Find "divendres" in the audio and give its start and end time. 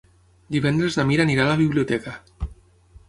0.55-0.97